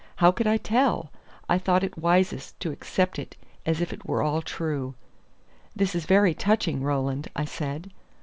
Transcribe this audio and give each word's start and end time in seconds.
How 0.15 0.31
could 0.31 0.47
I 0.47 0.57
tell? 0.57 1.11
I 1.47 1.59
thought 1.59 1.83
it 1.83 1.95
wisest 1.95 2.59
to 2.61 2.71
accept 2.71 3.19
it 3.19 3.37
as 3.67 3.81
if 3.81 3.93
it 3.93 4.03
were 4.03 4.23
all 4.23 4.41
true. 4.41 4.95
"This 5.75 5.93
is 5.93 6.05
very 6.07 6.33
touching, 6.33 6.81
Roland," 6.81 7.27
I 7.35 7.45
said. 7.45 7.91